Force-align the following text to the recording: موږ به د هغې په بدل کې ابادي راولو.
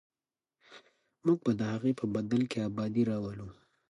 موږ 1.25 1.39
به 1.45 1.51
د 1.59 1.61
هغې 1.73 1.91
په 1.99 2.05
بدل 2.15 2.41
کې 2.51 2.59
ابادي 2.69 3.03
راولو. 3.09 3.47